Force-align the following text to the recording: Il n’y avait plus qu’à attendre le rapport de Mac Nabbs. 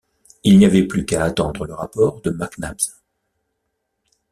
Il 0.43 0.57
n’y 0.57 0.65
avait 0.65 0.87
plus 0.87 1.05
qu’à 1.05 1.23
attendre 1.23 1.67
le 1.67 1.75
rapport 1.75 2.21
de 2.21 2.31
Mac 2.31 2.57
Nabbs. 2.57 2.89